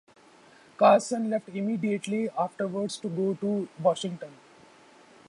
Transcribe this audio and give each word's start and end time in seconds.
Carson 0.79 1.29
left 1.29 1.47
immediately 1.49 2.27
afterwards 2.31 2.97
to 2.97 3.07
go 3.07 3.35
to 3.35 3.69
Washington. 3.79 4.33